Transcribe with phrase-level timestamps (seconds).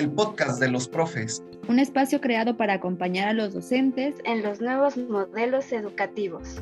[0.00, 1.44] el podcast de los profes.
[1.68, 6.56] Un espacio creado para acompañar a los docentes en los nuevos modelos educativos.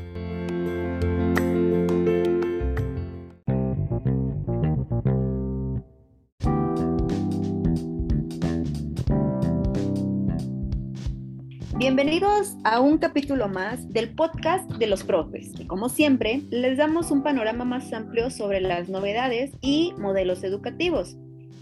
[11.77, 15.53] Bienvenidos a un capítulo más del podcast de los profes.
[15.61, 21.17] Y como siempre, les damos un panorama más amplio sobre las novedades y modelos educativos.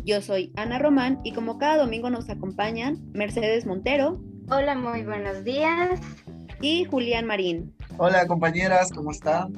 [0.05, 4.20] Yo soy Ana Román y como cada domingo nos acompañan Mercedes Montero.
[4.48, 6.00] Hola, muy buenos días.
[6.60, 7.74] Y Julián Marín.
[7.98, 9.52] Hola compañeras, ¿cómo están?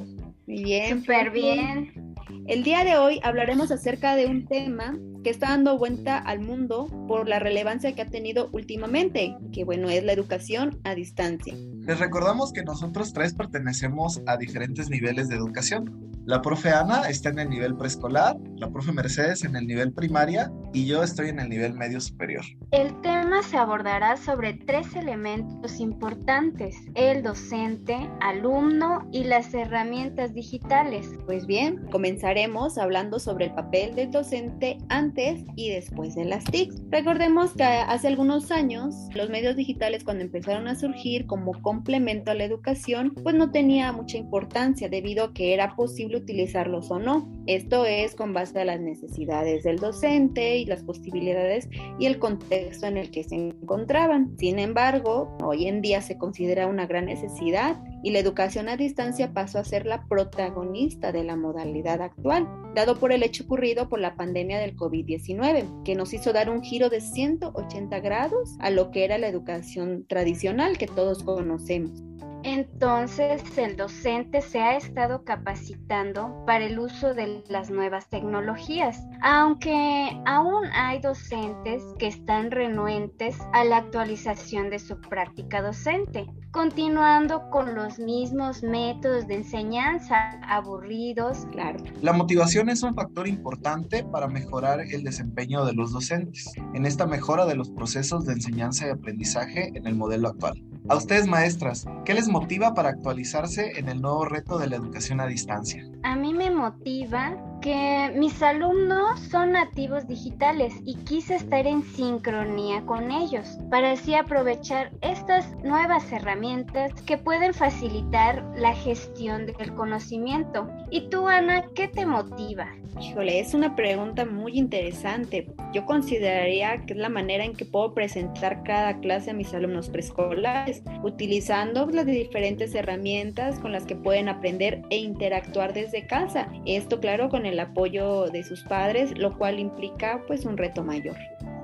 [0.46, 1.00] Muy bien.
[1.00, 2.14] Súper bien.
[2.46, 6.86] El día de hoy hablaremos acerca de un tema que está dando vuelta al mundo
[7.06, 11.54] por la relevancia que ha tenido últimamente, que bueno, es la educación a distancia.
[11.80, 16.07] Les recordamos que nosotros tres pertenecemos a diferentes niveles de educación.
[16.28, 20.52] La profe Ana está en el nivel preescolar, la profe Mercedes en el nivel primaria
[20.72, 22.44] y yo estoy en el nivel medio superior.
[22.70, 31.10] El tema se abordará sobre tres elementos importantes, el docente, alumno y las herramientas digitales.
[31.26, 36.72] Pues bien, comenzaremos hablando sobre el papel del docente antes y después de las TIC.
[36.90, 42.34] Recordemos que hace algunos años los medios digitales cuando empezaron a surgir como complemento a
[42.34, 47.37] la educación, pues no tenía mucha importancia debido a que era posible utilizarlos o no.
[47.48, 51.66] Esto es con base a las necesidades del docente y las posibilidades
[51.98, 54.36] y el contexto en el que se encontraban.
[54.36, 59.32] Sin embargo, hoy en día se considera una gran necesidad y la educación a distancia
[59.32, 63.98] pasó a ser la protagonista de la modalidad actual, dado por el hecho ocurrido por
[63.98, 68.90] la pandemia del COVID-19, que nos hizo dar un giro de 180 grados a lo
[68.90, 72.07] que era la educación tradicional que todos conocemos.
[72.44, 80.20] Entonces el docente se ha estado capacitando para el uso de las nuevas tecnologías, aunque
[80.26, 87.74] aún hay docentes que están renuentes a la actualización de su práctica docente, continuando con
[87.74, 90.16] los mismos métodos de enseñanza
[90.48, 91.46] aburridos.
[91.52, 91.78] Claro.
[92.00, 97.06] La motivación es un factor importante para mejorar el desempeño de los docentes en esta
[97.06, 100.67] mejora de los procesos de enseñanza y aprendizaje en el modelo actual.
[100.90, 105.20] A ustedes, maestras, ¿qué les motiva para actualizarse en el nuevo reto de la educación
[105.20, 105.87] a distancia?
[106.02, 112.82] A mí me motiva que mis alumnos son nativos digitales y quise estar en sincronía
[112.86, 120.68] con ellos para así aprovechar estas nuevas herramientas que pueden facilitar la gestión del conocimiento.
[120.90, 122.68] ¿Y tú, Ana, qué te motiva?
[123.00, 125.46] Híjole, es una pregunta muy interesante.
[125.72, 129.88] Yo consideraría que es la manera en que puedo presentar cada clase a mis alumnos
[129.88, 136.48] preescolares, utilizando las diferentes herramientas con las que pueden aprender e interactuar desde casa.
[136.66, 141.16] Esto, claro, con el apoyo de sus padres, lo cual implica pues un reto mayor.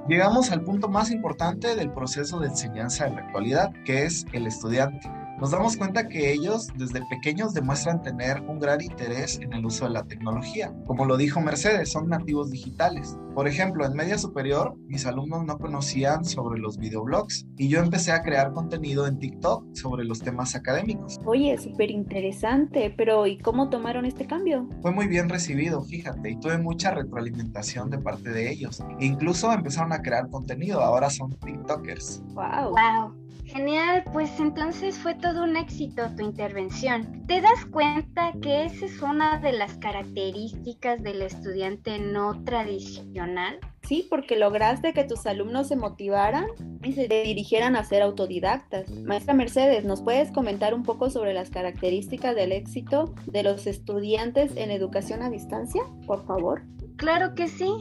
[0.08, 4.46] Llegamos al punto más importante del proceso de enseñanza en la actualidad, que es el
[4.46, 5.08] estudiante
[5.40, 9.84] nos damos cuenta que ellos desde pequeños demuestran tener un gran interés en el uso
[9.84, 10.72] de la tecnología.
[10.86, 13.18] Como lo dijo Mercedes, son nativos digitales.
[13.34, 18.12] Por ejemplo, en media superior, mis alumnos no conocían sobre los videoblogs y yo empecé
[18.12, 21.18] a crear contenido en TikTok sobre los temas académicos.
[21.24, 24.68] Oye, súper interesante, pero ¿y cómo tomaron este cambio?
[24.82, 28.80] Fue muy bien recibido, fíjate, y tuve mucha retroalimentación de parte de ellos.
[29.00, 32.22] E incluso empezaron a crear contenido, ahora son TikTokers.
[32.34, 32.70] ¡Wow!
[32.70, 33.24] ¡Wow!
[33.46, 37.26] Genial, pues entonces fue todo un éxito tu intervención.
[37.26, 43.58] ¿Te das cuenta que esa es una de las características del estudiante no tradicional?
[43.84, 46.44] Sí, porque lograste que tus alumnos se motivaran
[46.82, 48.90] y se dirigieran a ser autodidactas.
[48.90, 54.54] Maestra Mercedes, ¿nos puedes comentar un poco sobre las características del éxito de los estudiantes
[54.56, 56.64] en educación a distancia, por favor?
[56.96, 57.72] Claro que sí.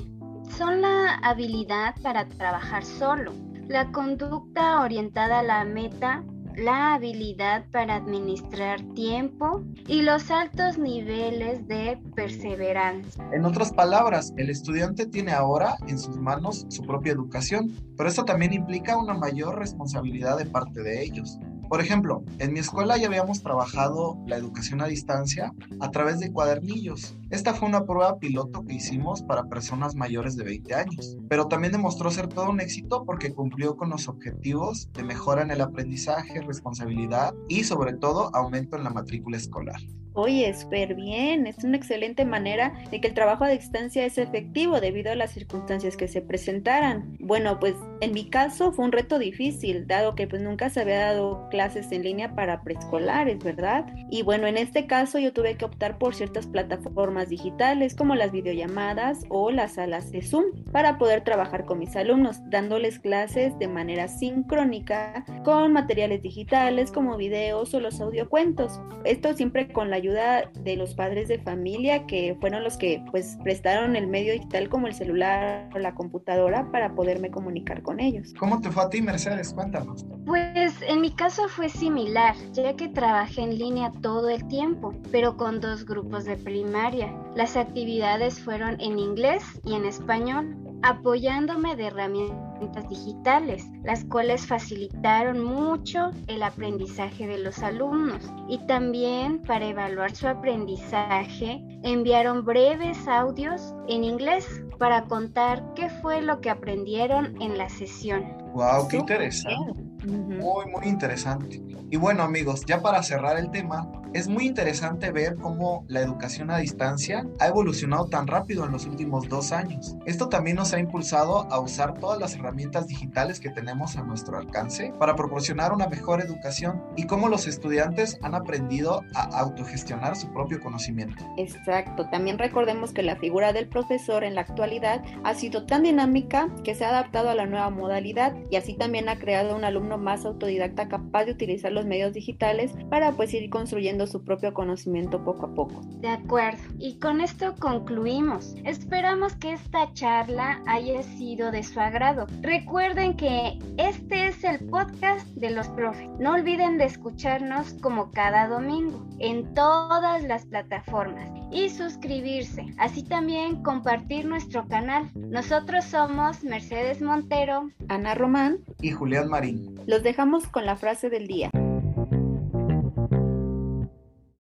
[0.57, 3.33] Son la habilidad para trabajar solo,
[3.67, 6.23] la conducta orientada a la meta,
[6.57, 13.27] la habilidad para administrar tiempo y los altos niveles de perseverancia.
[13.31, 18.25] En otras palabras, el estudiante tiene ahora en sus manos su propia educación, pero esto
[18.25, 21.39] también implica una mayor responsabilidad de parte de ellos.
[21.69, 26.31] Por ejemplo, en mi escuela ya habíamos trabajado la educación a distancia a través de
[26.31, 27.15] cuadernillos.
[27.33, 31.73] Esta fue una prueba piloto que hicimos para personas mayores de 20 años, pero también
[31.73, 36.41] demostró ser todo un éxito porque cumplió con los objetivos de mejora en el aprendizaje,
[36.41, 39.81] responsabilidad y sobre todo aumento en la matrícula escolar.
[40.15, 44.79] Oye, súper bien, es una excelente manera de que el trabajo a distancia es efectivo
[44.79, 47.17] debido a las circunstancias que se presentaran.
[47.19, 50.99] Bueno, pues en mi caso fue un reto difícil, dado que pues nunca se había
[50.99, 53.87] dado clases en línea para preescolares, ¿verdad?
[54.11, 58.31] Y bueno, en este caso yo tuve que optar por ciertas plataformas digitales como las
[58.31, 63.67] videollamadas o las salas de Zoom para poder trabajar con mis alumnos, dándoles clases de
[63.67, 68.79] manera sincrónica con materiales digitales como videos o los audiocuentos.
[69.03, 73.37] Esto siempre con la ayuda de los padres de familia que fueron los que pues
[73.43, 78.33] prestaron el medio digital como el celular o la computadora para poderme comunicar con ellos.
[78.39, 79.53] ¿Cómo te fue a ti, Mercedes?
[79.53, 80.05] Cuéntanos.
[80.25, 85.35] Pues en mi caso fue similar, ya que trabajé en línea todo el tiempo, pero
[85.35, 87.13] con dos grupos de primaria.
[87.35, 95.43] Las actividades fueron en inglés y en español, apoyándome de herramientas digitales, las cuales facilitaron
[95.43, 98.31] mucho el aprendizaje de los alumnos.
[98.47, 106.21] Y también para evaluar su aprendizaje, enviaron breves audios en inglés para contar qué fue
[106.21, 108.23] lo que aprendieron en la sesión.
[108.53, 108.87] ¡Wow!
[108.87, 109.92] ¡Qué interesante!
[110.05, 111.61] Muy, muy interesante.
[111.89, 116.51] Y bueno amigos, ya para cerrar el tema, es muy interesante ver cómo la educación
[116.51, 119.95] a distancia ha evolucionado tan rápido en los últimos dos años.
[120.05, 124.37] Esto también nos ha impulsado a usar todas las herramientas digitales que tenemos a nuestro
[124.37, 130.31] alcance para proporcionar una mejor educación y cómo los estudiantes han aprendido a autogestionar su
[130.31, 131.25] propio conocimiento.
[131.37, 136.49] Exacto, también recordemos que la figura del profesor en la actualidad ha sido tan dinámica
[136.63, 139.97] que se ha adaptado a la nueva modalidad y así también ha creado un alumno
[139.97, 145.23] más autodidacta capaz de utilizar los medios digitales para pues ir construyendo su propio conocimiento
[145.23, 145.81] poco a poco.
[146.01, 146.61] De acuerdo.
[146.79, 148.55] Y con esto concluimos.
[148.63, 152.27] Esperamos que esta charla haya sido de su agrado.
[152.41, 156.09] Recuerden que este es el podcast de los profes.
[156.19, 162.65] No olviden de escucharnos como cada domingo en todas las plataformas y suscribirse.
[162.77, 165.09] Así también compartir nuestro canal.
[165.15, 169.79] Nosotros somos Mercedes Montero, Ana Román y Julián Marín.
[169.85, 171.49] Los dejamos con la frase del día.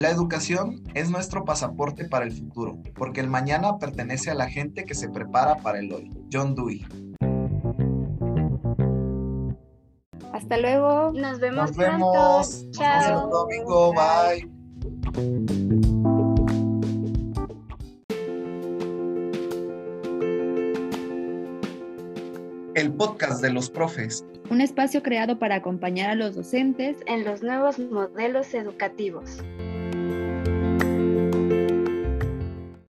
[0.00, 4.84] La educación es nuestro pasaporte para el futuro, porque el mañana pertenece a la gente
[4.84, 6.08] que se prepara para el hoy.
[6.32, 6.86] John Dewey.
[10.32, 11.10] Hasta luego.
[11.10, 11.70] Nos vemos.
[11.70, 12.56] Nos vemos.
[12.60, 12.78] Pronto.
[12.78, 13.22] Chao.
[13.22, 13.92] Nos domingo.
[13.92, 14.48] Bye.
[22.76, 24.24] El podcast de los profes.
[24.48, 29.42] Un espacio creado para acompañar a los docentes En los nuevos modelos educativos.